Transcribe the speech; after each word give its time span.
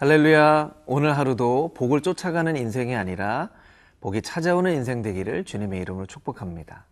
할렐루야. 0.00 0.74
오늘 0.86 1.18
하루도 1.18 1.72
복을 1.74 2.02
쫓아가는 2.02 2.56
인생이 2.56 2.94
아니라 2.94 3.50
복이 4.00 4.22
찾아오는 4.22 4.72
인생 4.72 5.02
되기를 5.02 5.42
주님의 5.44 5.80
이름으로 5.80 6.06
축복합니다. 6.06 6.84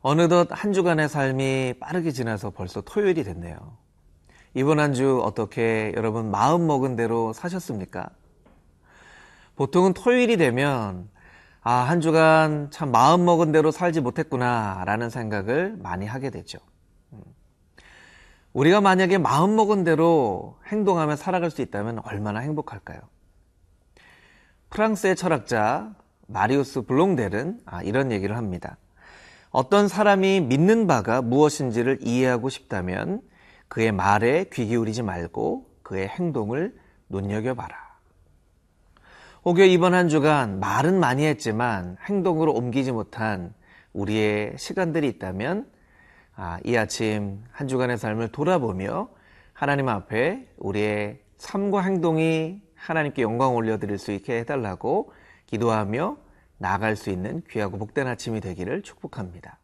어느덧 0.00 0.48
한 0.50 0.72
주간의 0.72 1.08
삶이 1.08 1.74
빠르게 1.78 2.10
지나서 2.10 2.50
벌써 2.50 2.80
토요일이 2.80 3.22
됐네요. 3.22 3.56
이번 4.54 4.80
한 4.80 4.94
주 4.94 5.22
어떻게 5.22 5.92
여러분 5.96 6.28
마음 6.32 6.66
먹은 6.66 6.96
대로 6.96 7.32
사셨습니까? 7.32 8.08
보통은 9.54 9.94
토요일이 9.94 10.36
되면 10.36 11.08
아, 11.60 11.72
한 11.72 12.00
주간 12.00 12.68
참 12.72 12.90
마음 12.90 13.24
먹은 13.24 13.52
대로 13.52 13.70
살지 13.70 14.00
못했구나 14.00 14.82
라는 14.86 15.08
생각을 15.08 15.76
많이 15.78 16.04
하게 16.06 16.30
되죠. 16.30 16.58
우리가 18.52 18.80
만약에 18.80 19.18
마음 19.18 19.56
먹은 19.56 19.84
대로 19.84 20.58
행동하며 20.66 21.16
살아갈 21.16 21.50
수 21.50 21.62
있다면 21.62 22.00
얼마나 22.04 22.40
행복할까요? 22.40 23.00
프랑스의 24.70 25.16
철학자 25.16 25.94
마리우스 26.26 26.82
블롱델은 26.82 27.60
아, 27.64 27.82
이런 27.82 28.12
얘기를 28.12 28.36
합니다. 28.36 28.76
어떤 29.50 29.88
사람이 29.88 30.40
믿는 30.40 30.86
바가 30.86 31.22
무엇인지를 31.22 31.98
이해하고 32.02 32.48
싶다면 32.48 33.20
그의 33.68 33.92
말에 33.92 34.46
귀 34.52 34.66
기울이지 34.66 35.02
말고 35.02 35.66
그의 35.82 36.08
행동을 36.08 36.74
눈여겨봐라. 37.08 37.76
혹여 39.44 39.64
이번 39.64 39.92
한 39.92 40.08
주간 40.08 40.60
말은 40.60 41.00
많이 41.00 41.24
했지만 41.26 41.96
행동으로 42.08 42.52
옮기지 42.52 42.92
못한 42.92 43.52
우리의 43.92 44.54
시간들이 44.56 45.08
있다면 45.08 45.66
아, 46.34 46.58
이 46.64 46.76
아침 46.76 47.44
한 47.50 47.68
주간의 47.68 47.98
삶을 47.98 48.28
돌아보며 48.28 49.08
하나님 49.52 49.88
앞에 49.88 50.48
우리의 50.56 51.20
삶과 51.36 51.82
행동이 51.82 52.60
하나님께 52.74 53.22
영광 53.22 53.54
올려드릴 53.54 53.98
수 53.98 54.12
있게 54.12 54.38
해달라고 54.40 55.12
기도하며 55.46 56.16
나아갈 56.58 56.96
수 56.96 57.10
있는 57.10 57.42
귀하고 57.50 57.78
복된 57.78 58.06
아침이 58.06 58.40
되기를 58.40 58.82
축복합니다. 58.82 59.58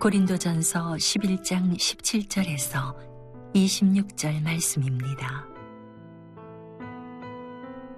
고린도전서 0.00 0.94
11장 0.94 1.76
17절에서 1.76 2.96
26절 3.54 4.42
말씀입니다. 4.42 5.51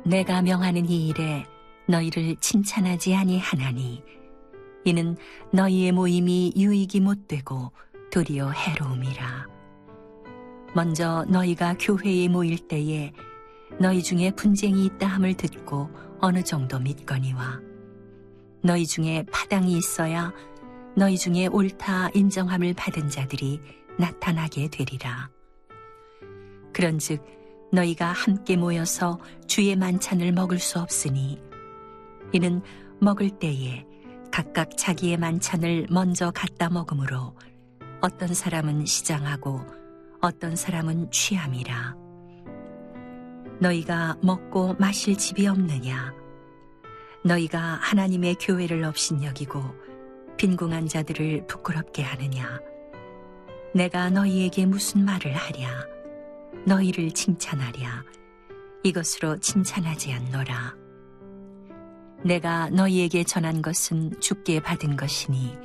내가 0.05 0.43
명하는 0.43 0.89
이 0.89 1.09
일에 1.09 1.47
너희를 1.89 2.37
칭찬하지 2.37 3.15
아니하나니 3.15 4.03
이는 4.85 5.17
너희의 5.51 5.93
모임이 5.93 6.53
유익이 6.57 7.01
못되고 7.01 7.73
도리어 8.11 8.51
해로움이라. 8.51 9.47
먼저 10.75 11.25
너희가 11.29 11.77
교회에 11.79 12.29
모일 12.29 12.69
때에 12.69 13.13
너희 13.81 14.03
중에 14.03 14.31
분쟁이 14.33 14.85
있다 14.85 15.07
함을 15.07 15.35
듣고 15.35 15.89
어느 16.21 16.43
정도 16.45 16.79
믿거니와 16.79 17.61
너희 18.63 18.87
중에 18.87 19.25
파당이 19.33 19.77
있어야 19.77 20.33
너희 20.97 21.17
중에 21.17 21.47
옳다 21.47 22.11
인정함을 22.15 22.75
받은 22.75 23.09
자들이 23.09 23.61
나타나게 23.99 24.69
되리라. 24.69 25.31
그런즉 26.73 27.25
너희가 27.73 28.07
함께 28.13 28.57
모여서 28.57 29.19
주의 29.47 29.75
만찬을 29.77 30.33
먹을 30.33 30.59
수 30.59 30.79
없으니 30.79 31.43
이는 32.33 32.63
먹을 33.01 33.31
때에 33.31 33.85
각각 34.31 34.77
자기의 34.77 35.17
만찬을 35.17 35.87
먼저 35.91 36.31
갖다 36.31 36.69
먹으므로 36.69 37.37
어떤 38.01 38.35
사람은 38.35 38.87
시장하고 38.87 39.61
어떤 40.21 40.57
사람은 40.57 41.11
취함이라. 41.11 41.95
너희가 43.61 44.17
먹고 44.23 44.75
마실 44.79 45.17
집이 45.17 45.47
없느냐? 45.47 46.13
너희가 47.25 47.79
하나님의 47.81 48.37
교회를 48.41 48.85
업신여기고 48.85 49.63
빈궁한 50.37 50.89
자들을 50.89 51.47
부끄럽게 51.47 52.03
하느냐? 52.03 52.61
내가 53.75 54.11
너희에게 54.11 54.67
무슨 54.67 55.05
말을 55.05 55.33
하랴? 55.33 55.94
너희를 56.67 57.11
칭찬하랴. 57.13 58.05
이것으로 58.83 59.39
칭찬하지 59.39 60.13
않노라. 60.13 60.75
내가 62.25 62.71
너희에게 62.71 63.25
전한 63.25 63.61
것은 63.63 64.19
죽게 64.21 64.61
받은 64.61 64.97
것이니 64.97 65.57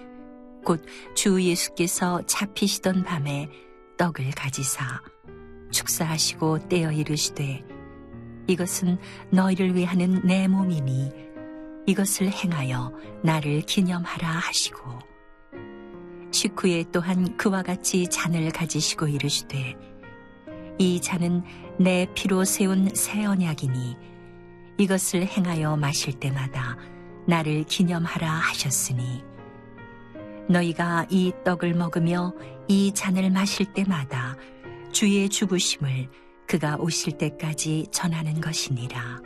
곧 0.65 0.83
주 1.15 1.41
예수께서 1.41 2.21
잡히시던 2.25 3.03
밤에 3.03 3.49
떡을 3.97 4.31
가지사 4.31 5.01
축사하시고 5.71 6.67
떼어 6.69 6.91
이르시되 6.91 7.63
이것은 8.47 8.97
너희를 9.31 9.75
위하는 9.75 10.21
내 10.25 10.47
몸이니 10.47 11.11
이것을 11.85 12.29
행하여 12.31 12.93
나를 13.23 13.61
기념하라 13.61 14.27
하시고 14.27 14.99
식후에 16.31 16.85
또한 16.91 17.35
그와 17.37 17.63
같이 17.63 18.07
잔을 18.07 18.51
가지시고 18.51 19.07
이르시되 19.07 19.75
이 20.81 21.01
잔은 21.01 21.43
내 21.77 22.07
피로 22.15 22.45
세운 22.45 22.87
새 22.95 23.25
언약이니 23.25 23.97
이것을 24.77 25.25
행하여 25.27 25.75
마실 25.75 26.17
때마다 26.17 26.77
나를 27.27 27.65
기념하라 27.65 28.25
하셨으니 28.25 29.21
너희가 30.47 31.05
이 31.09 31.33
떡을 31.43 31.73
먹으며 31.73 32.33
이 32.69 32.93
잔을 32.93 33.29
마실 33.29 33.73
때마다 33.73 34.37
주의 34.93 35.27
죽으심을 35.27 36.09
그가 36.47 36.77
오실 36.77 37.17
때까지 37.17 37.87
전하는 37.91 38.39
것이니라. 38.39 39.21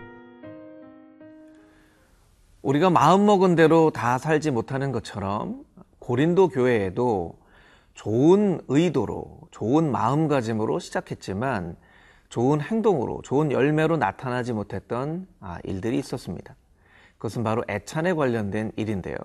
우리가 2.64 2.90
마음먹은 2.90 3.56
대로 3.56 3.91
다 3.91 4.18
살지 4.18 4.50
못하는 4.50 4.91
것처럼 4.91 5.64
고린도 6.00 6.50
교회에도 6.50 7.43
좋은 7.94 8.62
의도로, 8.68 9.40
좋은 9.52 9.92
마음가짐으로 9.92 10.80
시작했지만 10.80 11.76
좋은 12.30 12.62
행동으로, 12.62 13.22
좋은 13.24 13.52
열매로 13.52 13.98
나타나지 13.98 14.54
못했던 14.54 15.28
아, 15.40 15.59
일들이 15.64 16.00
있었습니다. 16.00 16.56
그것은 17.18 17.44
바로 17.44 17.64
애찬에 17.70 18.14
관련된 18.14 18.72
일인데요. 18.76 19.16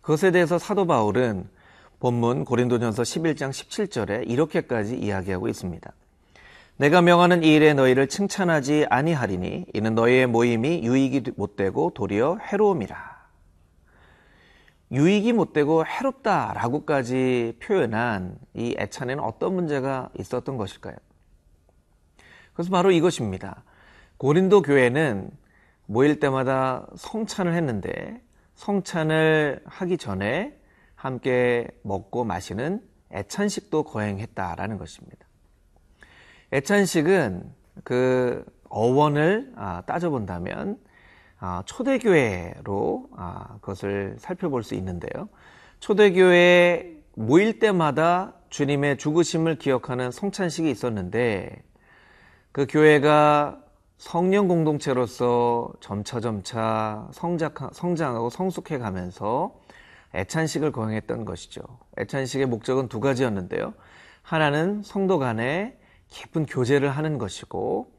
그것에 0.00 0.30
대해서 0.30 0.58
사도 0.58 0.86
바울은 0.86 1.48
본문 1.98 2.44
고린도전서 2.44 3.02
11장 3.02 3.50
17절에 3.50 4.30
이렇게까지 4.30 4.96
이야기하고 4.96 5.48
있습니다. 5.48 5.92
내가 6.76 7.02
명하는 7.02 7.44
이 7.44 7.54
일에 7.54 7.72
너희를 7.72 8.08
칭찬하지 8.08 8.86
아니하리니 8.90 9.66
이는 9.72 9.94
너희의 9.94 10.26
모임이 10.26 10.82
유익이 10.82 11.32
못되고 11.36 11.92
도리어 11.94 12.38
해로움이라. 12.42 13.13
유익이 14.94 15.32
못 15.32 15.52
되고 15.52 15.84
해롭다라고까지 15.84 17.58
표현한 17.60 18.38
이 18.54 18.76
애찬에는 18.78 19.22
어떤 19.22 19.54
문제가 19.54 20.08
있었던 20.18 20.56
것일까요? 20.56 20.94
그래서 22.52 22.70
바로 22.70 22.92
이것입니다. 22.92 23.64
고린도 24.18 24.62
교회는 24.62 25.30
모일 25.86 26.20
때마다 26.20 26.86
성찬을 26.96 27.54
했는데 27.54 28.22
성찬을 28.54 29.62
하기 29.64 29.98
전에 29.98 30.56
함께 30.94 31.66
먹고 31.82 32.24
마시는 32.24 32.80
애찬식도 33.12 33.82
거행했다라는 33.82 34.78
것입니다. 34.78 35.26
애찬식은 36.52 37.52
그 37.82 38.44
어원을 38.68 39.52
아, 39.56 39.82
따져본다면 39.86 40.78
아, 40.78 40.83
초대교회로 41.66 43.08
아, 43.16 43.56
그것을 43.60 44.16
살펴볼 44.18 44.62
수 44.62 44.74
있는데요. 44.74 45.28
초대교회 45.80 46.96
모일 47.14 47.58
때마다 47.58 48.34
주님의 48.50 48.98
죽으심을 48.98 49.58
기억하는 49.58 50.10
성찬식이 50.10 50.70
있었는데 50.70 51.62
그 52.52 52.66
교회가 52.68 53.60
성령 53.98 54.48
공동체로서 54.48 55.72
점차점차 55.80 57.08
성장하고 57.72 58.30
성숙해 58.30 58.78
가면서 58.78 59.54
애찬식을 60.14 60.72
거행했던 60.72 61.24
것이죠. 61.24 61.62
애찬식의 61.98 62.46
목적은 62.46 62.88
두 62.88 63.00
가지였는데요. 63.00 63.74
하나는 64.22 64.82
성도 64.82 65.18
간에 65.18 65.76
깊은 66.08 66.46
교제를 66.46 66.90
하는 66.90 67.18
것이고 67.18 67.92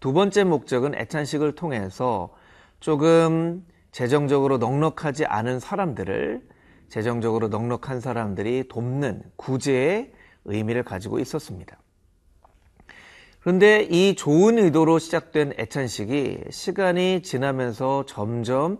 두 0.00 0.12
번째 0.12 0.44
목적은 0.44 0.94
애찬식을 0.94 1.54
통해서 1.54 2.34
조금 2.82 3.64
재정적으로 3.92 4.58
넉넉하지 4.58 5.24
않은 5.24 5.60
사람들을 5.60 6.42
재정적으로 6.88 7.46
넉넉한 7.46 8.00
사람들이 8.00 8.64
돕는 8.68 9.22
구제의 9.36 10.12
의미를 10.46 10.82
가지고 10.82 11.20
있었습니다. 11.20 11.78
그런데 13.38 13.82
이 13.82 14.16
좋은 14.16 14.58
의도로 14.58 14.98
시작된 14.98 15.52
애찬식이 15.60 16.40
시간이 16.50 17.22
지나면서 17.22 18.04
점점 18.06 18.78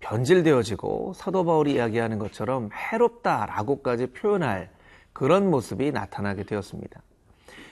변질되어지고 0.00 1.12
사도 1.14 1.44
바울이 1.44 1.74
이야기하는 1.74 2.18
것처럼 2.18 2.70
해롭다라고까지 2.72 4.08
표현할 4.08 4.70
그런 5.12 5.50
모습이 5.50 5.92
나타나게 5.92 6.42
되었습니다. 6.42 7.00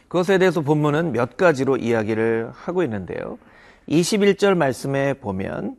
그것에 0.07 0.39
대해서 0.39 0.61
본문은 0.61 1.11
몇 1.11 1.37
가지로 1.37 1.77
이야기를 1.77 2.53
하고 2.53 2.85
있는데요. 2.85 3.39
21절 3.89 4.57
말씀에 4.57 5.15
보면 5.15 5.77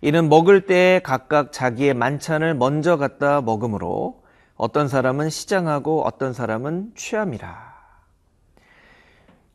이는 0.00 0.28
먹을 0.28 0.66
때 0.66 1.00
각각 1.04 1.52
자기의 1.52 1.94
만찬을 1.94 2.54
먼저 2.54 2.96
갖다 2.96 3.40
먹으므로 3.40 4.22
어떤 4.56 4.88
사람은 4.88 5.30
시장하고 5.30 6.02
어떤 6.04 6.32
사람은 6.32 6.92
취함이라. 6.94 7.72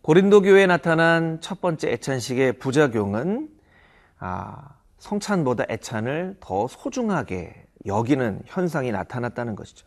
고린도 0.01 0.42
교회에 0.42 0.68
나타난 0.68 1.39
첫 1.42 1.60
번째 1.60 1.92
애찬식의 1.92 2.60
부작용은 2.60 3.50
아, 4.19 4.69
성찬보다 5.00 5.66
애찬을 5.69 6.38
더 6.39 6.68
소중하게 6.68 7.66
여기는 7.86 8.42
현상이 8.45 8.92
나타났다는 8.92 9.56
것이죠. 9.56 9.86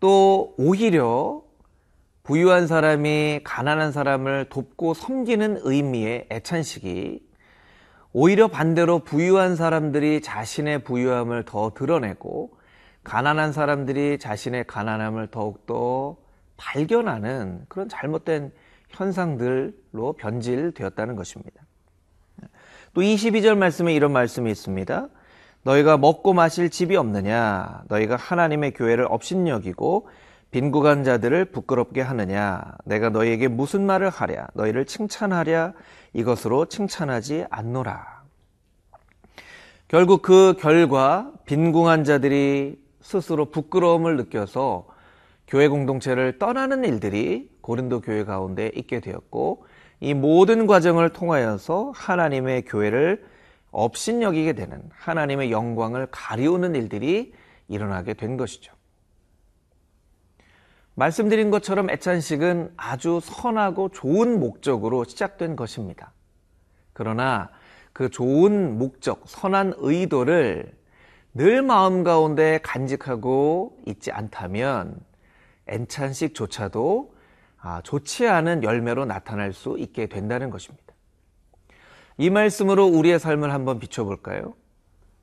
또 0.00 0.54
오히려 0.58 1.42
부유한 2.22 2.68
사람이 2.68 3.40
가난한 3.42 3.90
사람을 3.90 4.46
돕고 4.48 4.94
섬기는 4.94 5.58
의미의 5.62 6.28
애찬식이 6.30 7.20
오히려 8.12 8.48
반대로 8.48 9.00
부유한 9.00 9.56
사람들이 9.56 10.20
자신의 10.20 10.84
부유함을 10.84 11.44
더 11.44 11.72
드러내고 11.74 12.56
가난한 13.02 13.52
사람들이 13.52 14.18
자신의 14.18 14.66
가난함을 14.68 15.28
더욱더 15.28 16.16
발견하는 16.56 17.64
그런 17.68 17.88
잘못된 17.88 18.52
현상들로 18.90 20.12
변질되었다는 20.18 21.16
것입니다. 21.16 21.62
또 22.94 23.00
22절 23.00 23.56
말씀에 23.56 23.94
이런 23.94 24.12
말씀이 24.12 24.48
있습니다. 24.50 25.08
너희가 25.64 25.96
먹고 25.96 26.34
마실 26.34 26.70
집이 26.70 26.94
없느냐? 26.94 27.82
너희가 27.88 28.16
하나님의 28.16 28.74
교회를 28.74 29.06
업신여기고 29.08 30.08
빈구간 30.52 31.02
자들을 31.02 31.46
부끄럽게 31.46 32.02
하느냐? 32.02 32.62
내가 32.84 33.08
너희에게 33.08 33.48
무슨 33.48 33.86
말을 33.86 34.10
하랴? 34.10 34.48
너희를 34.52 34.84
칭찬하랴? 34.84 35.72
이것으로 36.12 36.66
칭찬하지 36.66 37.46
않노라. 37.48 38.22
결국 39.88 40.20
그 40.20 40.54
결과 40.58 41.32
빈궁한 41.46 42.04
자들이 42.04 42.78
스스로 43.00 43.46
부끄러움을 43.46 44.18
느껴서 44.18 44.86
교회 45.48 45.68
공동체를 45.68 46.38
떠나는 46.38 46.84
일들이 46.84 47.50
고린도 47.62 48.02
교회 48.02 48.24
가운데 48.24 48.70
있게 48.74 49.00
되었고 49.00 49.64
이 50.00 50.12
모든 50.12 50.66
과정을 50.66 51.10
통하여서 51.10 51.92
하나님의 51.94 52.66
교회를 52.66 53.24
업신여기게 53.70 54.52
되는 54.52 54.82
하나님의 54.90 55.50
영광을 55.50 56.08
가리우는 56.10 56.74
일들이 56.74 57.32
일어나게 57.68 58.12
된 58.12 58.36
것이죠. 58.36 58.74
말씀드린 60.94 61.50
것처럼 61.50 61.90
애찬식은 61.90 62.74
아주 62.76 63.20
선하고 63.22 63.88
좋은 63.90 64.38
목적으로 64.38 65.04
시작된 65.04 65.56
것입니다. 65.56 66.12
그러나 66.92 67.50
그 67.92 68.10
좋은 68.10 68.78
목적, 68.78 69.22
선한 69.26 69.74
의도를 69.78 70.74
늘 71.34 71.62
마음 71.62 72.04
가운데 72.04 72.58
간직하고 72.62 73.78
있지 73.86 74.12
않다면 74.12 75.00
애찬식조차도 75.68 77.14
아, 77.58 77.80
좋지 77.82 78.26
않은 78.26 78.64
열매로 78.64 79.04
나타날 79.04 79.52
수 79.52 79.76
있게 79.78 80.08
된다는 80.08 80.50
것입니다. 80.50 80.92
이 82.18 82.28
말씀으로 82.28 82.86
우리의 82.86 83.18
삶을 83.18 83.52
한번 83.52 83.78
비춰볼까요? 83.78 84.54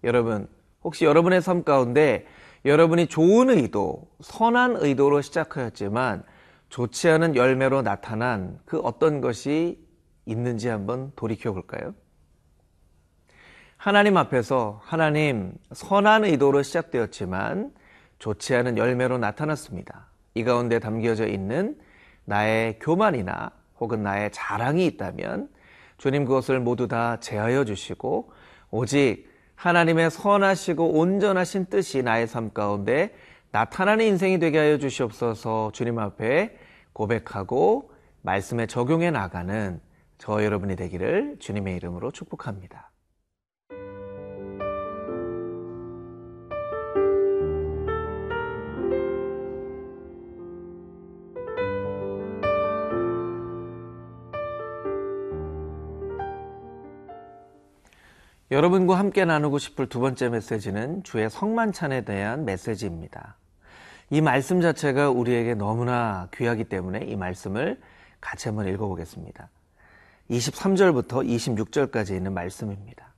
여러분, 0.03 0.47
혹시 0.83 1.05
여러분의 1.05 1.41
삶 1.41 1.63
가운데 1.63 2.25
여러분이 2.65 3.07
좋은 3.07 3.49
의도, 3.49 4.09
선한 4.21 4.77
의도로 4.79 5.21
시작하였지만 5.21 6.23
좋지 6.69 7.09
않은 7.09 7.35
열매로 7.35 7.81
나타난 7.81 8.59
그 8.65 8.79
어떤 8.79 9.21
것이 9.21 9.79
있는지 10.25 10.67
한번 10.67 11.11
돌이켜 11.15 11.53
볼까요? 11.53 11.93
하나님 13.77 14.17
앞에서 14.17 14.81
하나님 14.83 15.53
선한 15.71 16.25
의도로 16.25 16.63
시작되었지만 16.63 17.71
좋지 18.19 18.53
않은 18.55 18.77
열매로 18.77 19.17
나타났습니다. 19.17 20.07
이 20.35 20.43
가운데 20.43 20.79
담겨져 20.79 21.27
있는 21.27 21.79
나의 22.25 22.77
교만이나 22.79 23.51
혹은 23.79 24.03
나의 24.03 24.31
자랑이 24.33 24.85
있다면 24.85 25.49
주님 25.97 26.25
그것을 26.25 26.59
모두 26.59 26.89
다 26.89 27.19
제하여 27.21 27.63
주시고 27.63 28.31
오직 28.69 29.28
하나님의 29.59 30.09
선하시고 30.09 30.93
온전하신 30.99 31.65
뜻이 31.65 32.01
나의 32.01 32.27
삶 32.27 32.53
가운데 32.53 33.13
나타나는 33.51 34.05
인생이 34.05 34.39
되게 34.39 34.57
하여 34.57 34.77
주시옵소서 34.77 35.71
주님 35.73 35.99
앞에 35.99 36.57
고백하고 36.93 37.91
말씀에 38.21 38.67
적용해 38.67 39.11
나가는 39.11 39.81
저 40.17 40.45
여러분이 40.45 40.77
되기를 40.77 41.37
주님의 41.39 41.75
이름으로 41.75 42.11
축복합니다. 42.11 42.89
여러분과 58.51 58.97
함께 58.97 59.25
나누고 59.25 59.59
싶을 59.59 59.87
두 59.89 59.99
번째 59.99 60.29
메시지는 60.29 61.03
주의 61.03 61.29
성만찬에 61.29 62.01
대한 62.01 62.45
메시지입니다. 62.45 63.35
이 64.09 64.21
말씀 64.21 64.59
자체가 64.59 65.11
우리에게 65.11 65.53
너무나 65.53 66.27
귀하기 66.33 66.63
때문에 66.63 67.05
이 67.05 67.15
말씀을 67.15 67.79
같이 68.19 68.47
한번 68.47 68.67
읽어보겠습니다. 68.67 69.49
23절부터 70.31 71.27
26절까지 71.27 72.15
있는 72.15 72.33
말씀입니다. 72.33 73.13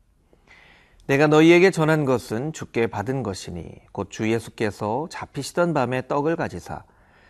내가 1.08 1.28
너희에게 1.28 1.72
전한 1.72 2.04
것은 2.04 2.52
주께 2.52 2.88
받은 2.88 3.24
것이니 3.24 3.72
곧 3.94 4.10
주 4.10 4.30
예수께서 4.30 5.08
잡히시던 5.10 5.74
밤에 5.74 6.08
떡을 6.10 6.36
가지사 6.36 6.84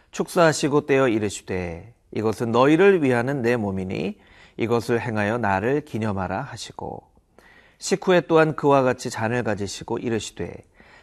축사하시고 0.10 0.88
떼어 0.88 1.08
이르시되 1.08 1.94
이것은 2.14 2.52
너희를 2.52 3.04
위하는 3.04 3.44
내 3.44 3.58
몸이니 3.58 4.20
이것을 4.58 5.00
행하여 5.00 5.38
나를 5.38 5.82
기념하라 5.86 6.42
하시고 6.42 7.11
식후에 7.82 8.22
또한 8.22 8.56
그와 8.56 8.84
같이 8.84 9.10
잔을 9.10 9.44
가지시고 9.44 9.98
이르시되 9.98 10.54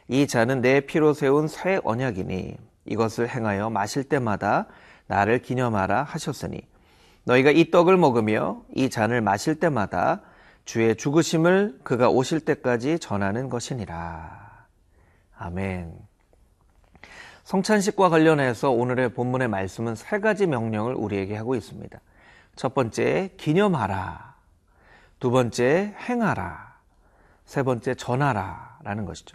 이 0.07 0.29
잔은 0.29 0.61
내 0.61 0.81
피로 0.81 1.13
세운 1.13 1.49
새 1.49 1.81
언약이니 1.83 2.57
이것을 2.87 3.29
행하여 3.29 3.69
마실 3.69 4.05
때마다 4.05 4.69
나를 5.09 5.43
기념하라 5.43 6.05
하셨으니 6.05 6.61
너희가 7.25 7.51
이 7.51 7.73
떡을 7.73 7.97
먹으며 7.97 8.63
이 8.75 8.91
잔을 8.91 9.21
마실 9.21 9.57
때마다 9.57 10.23
주의 10.65 10.95
죽으심을 10.95 11.81
그가 11.83 12.11
오실 12.11 12.41
때까지 12.41 13.01
전하는 13.01 13.49
것이니라. 13.49 14.67
아멘. 15.37 15.93
성찬식과 17.43 18.09
관련해서 18.09 18.71
오늘의 18.71 19.15
본문의 19.15 19.49
말씀은 19.49 19.97
세 19.97 20.21
가지 20.21 20.47
명령을 20.47 20.95
우리에게 20.95 21.37
하고 21.37 21.57
있습니다. 21.57 21.99
첫 22.55 22.73
번째, 22.73 23.31
기념하라. 23.37 24.37
두 25.19 25.31
번째, 25.33 25.95
행하라. 26.09 26.68
세 27.49 27.63
번째 27.63 27.95
전하라 27.95 28.81
라는 28.85 29.07
것이죠. 29.07 29.35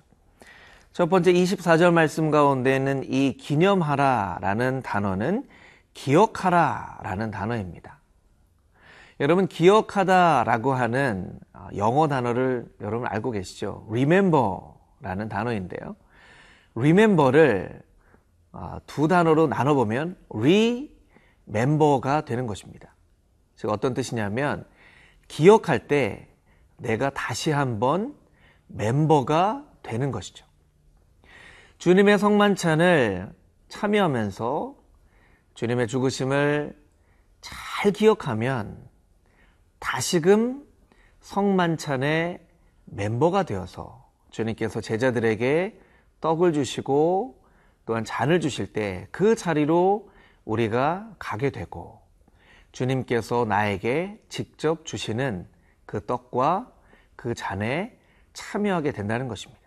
첫 0.92 1.10
번째 1.10 1.34
24절 1.34 1.92
말씀 1.92 2.30
가운데 2.30 2.76
는 2.76 3.04
이 3.06 3.36
기념하라 3.38 4.38
라는 4.40 4.84
단어는 4.84 5.48
기억하라 5.96 7.00
라는 7.02 7.32
단어입니다. 7.32 7.98
여러분 9.20 9.48
기억하다 9.48 10.44
라고 10.44 10.74
하는 10.74 11.40
어, 11.54 11.70
영어 11.76 12.08
단어를 12.08 12.68
여러분 12.82 13.08
알고 13.08 13.32
계시죠? 13.32 13.88
remember 13.90 14.60
라는 15.02 15.28
단어인데요. 15.28 15.96
remember를 16.76 17.82
어, 18.52 18.78
두 18.86 19.08
단어로 19.08 19.48
나눠 19.48 19.74
보면 19.74 20.18
remember가 20.30 22.26
되는 22.26 22.46
것입니다. 22.46 22.94
즉 23.56 23.72
어떤 23.72 23.96
뜻이냐면 23.96 24.66
기억할 25.28 25.88
때 25.88 26.28
내가 26.84 27.10
다시 27.10 27.50
한번 27.52 28.14
멤버가 28.68 29.66
되는 29.82 30.12
것이죠. 30.12 30.46
주님의 31.78 32.20
성만찬을 32.20 33.34
참여하면서 33.70 34.76
주님의 35.56 35.88
죽으심을 35.88 36.78
잘 37.42 37.92
기억하면 37.92 38.78
다시금 39.80 40.66
성만찬의 41.22 42.40
멤버가 42.86 43.44
되어서 43.44 44.06
주님께서 44.32 44.82
제자들에게 44.82 45.80
떡을 46.22 46.54
주시고 46.54 47.42
또한 47.86 48.04
잔을 48.06 48.40
주실 48.40 48.72
때 48.72 49.08
그 49.12 49.36
자리로 49.36 50.10
우리가 50.46 51.16
가게 51.20 51.50
되고 51.50 52.02
주님께서 52.72 53.46
나에게 53.46 54.22
직접 54.30 54.86
주시는 54.86 55.48
그 55.86 56.06
떡과 56.06 56.73
그 57.24 57.34
잔에 57.34 57.98
참여하게 58.34 58.92
된다는 58.92 59.30
것입니다. 59.30 59.62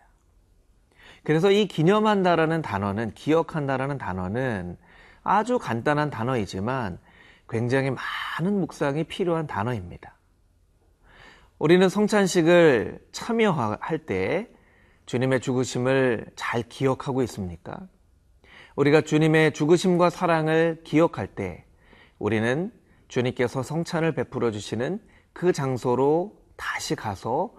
그래서 1.24 1.50
이 1.50 1.66
기념한다라는 1.66 2.60
단어는 2.60 3.14
기억한다라는 3.14 3.96
단어는 3.96 4.76
아주 5.22 5.58
간단한 5.58 6.10
단어이지만 6.10 6.98
굉장히 7.48 7.90
많은 7.90 8.60
묵상이 8.60 9.04
필요한 9.04 9.46
단어입니다. 9.46 10.18
우리는 11.58 11.88
성찬식을 11.88 13.06
참여할 13.12 14.00
때 14.04 14.50
주님의 15.06 15.40
죽으심을 15.40 16.26
잘 16.36 16.62
기억하고 16.62 17.22
있습니까? 17.22 17.88
우리가 18.74 19.00
주님의 19.00 19.54
죽으심과 19.54 20.10
사랑을 20.10 20.82
기억할 20.84 21.26
때 21.28 21.64
우리는 22.18 22.70
주님께서 23.08 23.62
성찬을 23.62 24.14
베풀어 24.14 24.50
주시는 24.50 25.00
그 25.32 25.54
장소로 25.54 26.45
다시 26.56 26.94
가서 26.94 27.54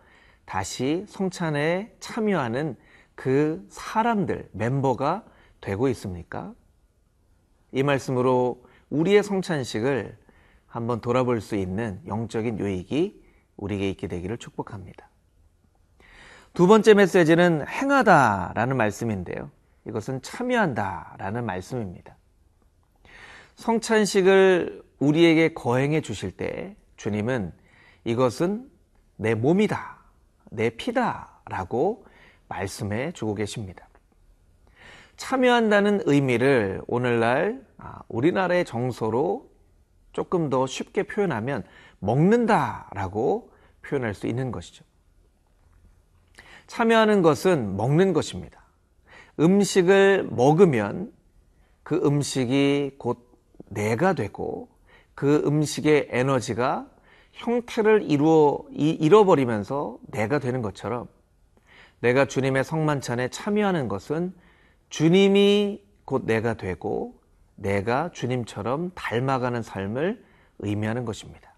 다시 0.46 1.06
성찬에 1.08 1.96
참여하는 2.00 2.76
그 3.16 3.66
사람들, 3.70 4.50
멤버가 4.52 5.24
되고 5.62 5.90
있습니까? 5.90 6.54
이 7.72 7.84
말씀으로 7.84 8.64
우리의 8.90 9.24
성찬식을 9.24 10.18
한번 10.68 11.02
돌아볼 11.02 11.42
수 11.42 11.56
있는 11.56 12.00
영적인 12.08 12.60
유익이 12.60 13.22
우리에게 13.58 13.90
있게 13.90 14.08
되기를 14.08 14.38
축복합니다. 14.38 15.10
두 16.54 16.68
번째 16.68 16.94
메시지는 16.94 17.68
행하다라는 17.68 18.78
말씀인데요. 18.78 19.52
이것은 19.88 20.22
참여한다라는 20.22 21.46
말씀입니다. 21.46 22.16
성찬식을 23.56 24.84
우리에게 25.00 25.54
거행해 25.54 26.02
주실 26.02 26.32
때 26.32 26.76
주님은 26.96 27.54
이것은 28.06 28.70
내 29.18 29.36
몸이다, 29.36 29.98
내 30.52 30.70
피다 30.70 31.42
라고 31.46 32.06
말씀해 32.48 33.12
주고 33.12 33.36
계십니다. 33.36 33.88
참여한다는 35.18 36.02
의미를 36.06 36.82
오늘날 36.88 37.66
아, 37.78 38.02
우리나라의 38.08 38.66
정서로 38.66 39.50
조금 40.14 40.50
더 40.50 40.66
쉽게 40.66 41.04
표현하면 41.04 41.64
먹는다 42.00 42.90
라고 42.94 43.52
표현할 43.82 44.14
수 44.14 44.28
있는 44.28 44.52
것이죠. 44.52 44.86
참여하는 46.68 47.22
것은 47.22 47.76
먹는 47.78 48.14
것입니다. 48.14 48.62
음식을 49.40 50.28
먹으면 50.32 51.12
그 51.84 51.96
음식이 52.04 52.96
곧 52.98 53.26
내가 53.70 54.14
되고 54.14 54.70
그 55.16 55.44
음식의 55.46 56.10
에너지가 56.12 56.90
형태를 57.38 58.10
이루어 58.10 58.66
잃어버리면서 58.72 60.00
내가 60.08 60.40
되는 60.40 60.62
것처럼 60.62 61.08
내가 62.00 62.26
주님의 62.26 62.64
성만찬에 62.64 63.30
참여하는 63.30 63.88
것은 63.88 64.34
주님이 64.90 65.84
곧 66.06 66.26
내가 66.26 66.56
되고 66.56 67.20
내가 67.56 68.12
주님처럼 68.12 68.92
닮아가는 68.96 69.62
삶을 69.62 70.24
의미하는 70.60 71.06
것입니다. 71.06 71.54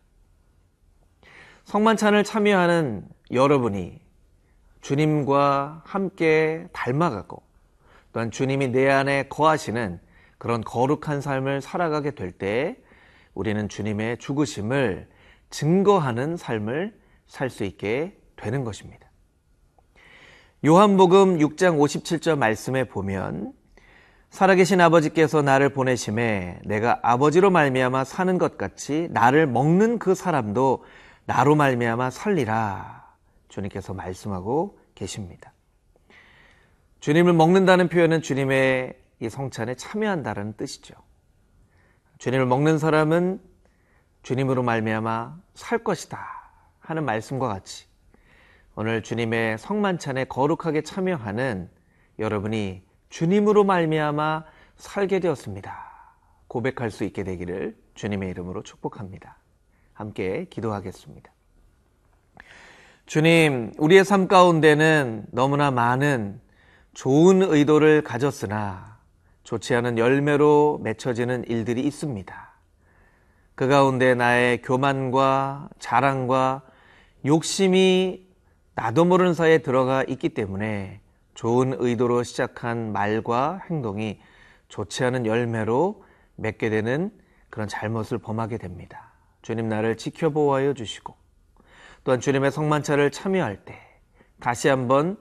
성만찬을 1.66 2.24
참여하는 2.24 3.08
여러분이 3.32 4.02
주님과 4.82 5.84
함께 5.86 6.68
닮아가고 6.74 7.42
또한 8.12 8.32
주님이 8.32 8.70
내 8.70 8.90
안에 8.90 9.28
거하시는 9.30 10.00
그런 10.38 10.62
거룩한 10.62 11.22
삶을 11.22 11.62
살아가게 11.62 12.12
될 12.12 12.32
때 12.32 12.78
우리는 13.34 13.70
주님의 13.70 14.18
죽으심을 14.18 15.08
증거하는 15.50 16.38
삶을 16.38 17.00
살 17.28 17.50
수 17.50 17.64
있게 17.64 18.18
되는 18.36 18.64
것입니다. 18.64 19.10
요한복음 20.66 21.38
6장 21.38 21.78
57절 21.78 22.38
말씀에 22.38 22.86
보면 22.86 23.54
살아계신 24.30 24.82
아버지께서 24.82 25.42
나를 25.42 25.70
보내심에 25.70 26.60
내가 26.66 27.00
아버지로 27.02 27.50
말미암아 27.50 28.04
사는 28.04 28.38
것 28.38 28.58
같이 28.58 29.08
나를 29.12 29.48
먹는 29.48 30.00
그 30.00 30.16
사람도 30.16 30.84
나로 31.26 31.56
말미암아 31.56 32.10
살리라 32.10 33.08
주님께서 33.48 33.94
말씀하고 33.94 34.80
계십니다. 34.96 35.54
주님을 37.00 37.34
먹는다는 37.34 37.88
표현은 37.88 38.22
주님의 38.22 38.94
이 39.22 39.30
성찬에 39.30 39.76
참여한다는 39.76 40.54
뜻이죠. 40.58 40.94
주님을 42.18 42.46
먹는 42.46 42.78
사람은 42.78 43.40
주님으로 44.30 44.62
말미암아 44.62 45.40
살 45.56 45.80
것이다 45.80 46.20
하는 46.82 47.04
말씀과 47.04 47.48
같이 47.48 47.88
오늘 48.76 49.02
주님의 49.02 49.58
성만찬에 49.58 50.26
거룩하게 50.26 50.84
참여하는 50.84 51.68
여러분이 52.20 52.84
주님으로 53.10 53.64
말미암아 53.64 54.44
살게 54.76 55.20
되었습니다. 55.20 55.76
고백할 56.48 56.92
수 56.92 57.06
있게 57.06 57.24
되기를 57.24 57.76
주님의 57.96 58.30
이름으로 58.30 58.62
축복합니다. 58.62 59.36
함께 59.94 60.46
기도하겠습니다. 60.52 61.32
주님, 63.08 63.74
우리의 63.80 64.06
삶 64.06 64.28
가운데는 64.28 65.26
너무나 65.32 65.72
많은 65.72 66.40
좋은 66.94 67.42
의도를 67.42 68.04
가졌으나 68.04 69.00
좋지 69.42 69.74
않은 69.74 69.98
열매로 69.98 70.82
맺혀지는 70.84 71.46
일들이 71.48 71.82
있습니다. 71.82 72.49
그 73.60 73.68
가운데 73.68 74.16
나의 74.16 74.62
교만과 74.62 75.68
자랑과 75.80 76.62
욕심이 77.26 78.26
나도 78.74 79.04
모르는 79.04 79.34
사이에 79.34 79.58
들어가 79.58 80.02
있기 80.06 80.30
때문에 80.30 81.02
좋은 81.34 81.76
의도로 81.78 82.24
시작한 82.24 82.94
말과 82.94 83.60
행동이 83.70 84.22
좋지 84.70 85.04
않은 85.04 85.26
열매로 85.26 86.06
맺게 86.38 86.70
되는 86.70 87.12
그런 87.50 87.68
잘못을 87.68 88.18
범하게 88.20 88.60
됩니다. 88.60 89.12
주님 89.42 89.68
나를 89.68 89.98
지켜보아여 89.98 90.74
주시고 90.74 91.14
또한 92.06 92.22
주님의 92.22 92.54
성만찬을 92.54 93.12
참여할 93.12 93.66
때 93.66 93.78
다시 94.40 94.70
한번 94.70 95.18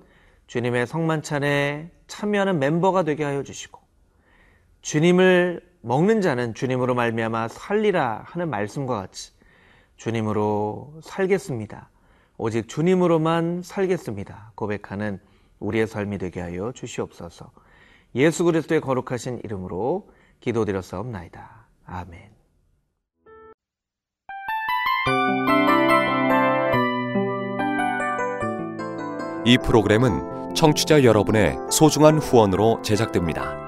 주님의 0.46 0.86
성만찬에 0.86 1.90
참여하는 2.06 2.60
멤버가 2.60 3.02
되게 3.02 3.24
하여 3.24 3.42
주시고 3.42 3.80
주님을 4.82 5.67
먹는 5.88 6.20
자는 6.20 6.52
주님으로 6.52 6.94
말미암아 6.94 7.48
살리라 7.48 8.24
하는 8.26 8.50
말씀과 8.50 8.94
같이 8.96 9.32
주님으로 9.96 11.00
살겠습니다. 11.02 11.88
오직 12.36 12.68
주님으로만 12.68 13.62
살겠습니다. 13.64 14.52
고백하는 14.54 15.18
우리의 15.60 15.86
삶이 15.86 16.18
되게 16.18 16.42
하여 16.42 16.72
주시옵소서. 16.72 17.50
예수 18.16 18.44
그리스도의 18.44 18.82
거룩하신 18.82 19.40
이름으로 19.44 20.10
기도드렸사옵나이다. 20.40 21.66
아멘. 21.86 22.32
이 29.46 29.56
프로그램은 29.64 30.54
청취자 30.54 31.02
여러분의 31.02 31.56
소중한 31.70 32.18
후원으로 32.18 32.82
제작됩니다. 32.82 33.67